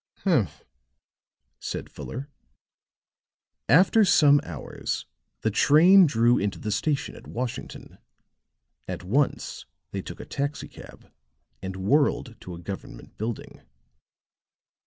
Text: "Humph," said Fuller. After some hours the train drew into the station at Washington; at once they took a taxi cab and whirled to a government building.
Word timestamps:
"Humph," 0.23 0.63
said 1.59 1.87
Fuller. 1.87 2.27
After 3.69 4.03
some 4.03 4.41
hours 4.43 5.05
the 5.41 5.51
train 5.51 6.07
drew 6.07 6.39
into 6.39 6.57
the 6.57 6.71
station 6.71 7.15
at 7.15 7.27
Washington; 7.27 7.99
at 8.87 9.03
once 9.03 9.67
they 9.91 10.01
took 10.01 10.19
a 10.19 10.25
taxi 10.25 10.67
cab 10.67 11.13
and 11.61 11.75
whirled 11.75 12.35
to 12.41 12.55
a 12.55 12.59
government 12.59 13.15
building. 13.19 13.61